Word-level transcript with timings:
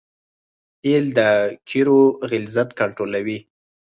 تیل 0.81 1.05
د 1.17 1.19
قیرو 1.67 2.01
غلظت 2.29 2.69
کنټرولوي 2.79 3.39